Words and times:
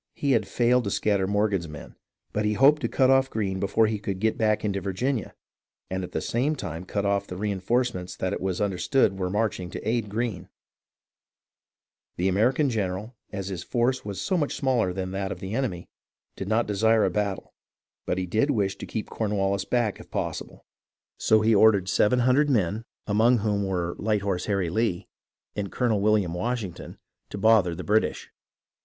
He 0.15 0.31
had 0.31 0.47
failed 0.47 0.85
to 0.85 0.89
scatter 0.89 1.27
Morgan's 1.27 1.67
men, 1.67 1.93
but 2.33 2.43
he 2.43 2.53
hoped 2.53 2.81
to 2.81 2.87
cut 2.87 3.11
off 3.11 3.29
Greene 3.29 3.59
before 3.59 3.85
he 3.85 3.99
could 3.99 4.17
get 4.19 4.35
back 4.35 4.65
into 4.65 4.81
Virginia, 4.81 5.35
and 5.91 6.03
at 6.03 6.11
the 6.11 6.21
same 6.21 6.55
time 6.55 6.85
cut 6.85 7.05
off 7.05 7.27
the 7.27 7.37
reenforcements 7.37 8.15
that 8.15 8.33
it 8.33 8.41
was 8.41 8.59
understood 8.59 9.19
were 9.19 9.29
marching 9.29 9.69
to 9.69 9.87
aid 9.87 10.09
Greene, 10.09 10.49
The 12.17 12.27
American 12.27 12.71
general, 12.71 13.13
as 13.31 13.49
his 13.49 13.61
force 13.63 14.03
was 14.03 14.19
so 14.19 14.37
much 14.37 14.55
smaller 14.55 14.91
than 14.91 15.11
that 15.11 15.31
of 15.31 15.39
the 15.39 15.53
enemy, 15.53 15.87
did 16.35 16.47
not 16.47 16.65
desire 16.65 17.05
a 17.05 17.11
battle; 17.11 17.53
but 18.07 18.17
he 18.17 18.25
did 18.25 18.49
wish 18.49 18.77
to 18.77 18.87
keep 18.87 19.07
Cornwallis 19.07 19.65
back 19.65 19.99
if 19.99 20.09
possible, 20.09 20.65
so 21.19 21.41
he 21.41 21.53
ordered 21.53 21.87
seven 21.87 22.21
338 22.21 22.47
HISTORY 22.47 22.47
OF 22.47 22.47
THE 23.05 23.11
AMERICAN 23.11 23.37
REVOLUTION 23.37 23.37
hundred 23.37 23.37
men, 23.37 23.37
among 23.37 23.37
whom 23.37 23.67
were 23.67 23.95
Light 23.99 24.21
Horse 24.23 24.45
Harry 24.47 24.71
Lee 24.71 25.07
and 25.55 25.71
Colonel 25.71 26.01
William 26.01 26.33
Washington, 26.33 26.97
to 27.29 27.37
bother 27.37 27.75
the 27.75 27.83
British. 27.83 28.31